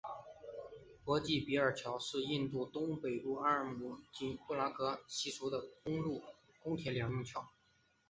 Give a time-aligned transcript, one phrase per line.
[1.03, 5.67] 博济比尔桥是印度东北部阿萨姆邦横跨布拉马普特拉河的
[6.63, 7.45] 公铁两用桥。